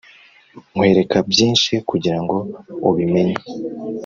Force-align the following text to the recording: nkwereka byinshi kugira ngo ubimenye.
nkwereka 0.71 1.17
byinshi 1.31 1.71
kugira 1.89 2.19
ngo 2.23 2.37
ubimenye. 2.89 3.37